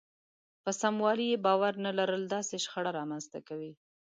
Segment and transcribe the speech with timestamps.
[0.63, 3.71] په سموالي يې باور نه لرل داسې شخړه رامنځته کوي.